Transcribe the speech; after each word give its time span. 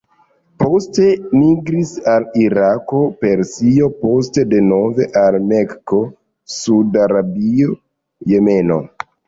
Poste 0.61 1.03
migris 1.41 1.91
al 2.13 2.25
Irako, 2.45 3.03
Persio, 3.25 3.91
poste 4.01 4.47
denove 4.55 5.09
al 5.23 5.39
Mekko, 5.53 6.03
Sud-Arabio, 6.57 7.81
Jemeno. 8.37 8.83